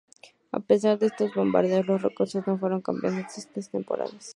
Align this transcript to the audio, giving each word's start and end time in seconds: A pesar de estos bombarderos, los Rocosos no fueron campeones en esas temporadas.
A 0.51 0.59
pesar 0.59 0.97
de 0.97 1.05
estos 1.05 1.31
bombarderos, 1.35 1.85
los 1.85 2.01
Rocosos 2.01 2.47
no 2.47 2.57
fueron 2.57 2.81
campeones 2.81 3.19
en 3.19 3.25
esas 3.51 3.69
temporadas. 3.69 4.29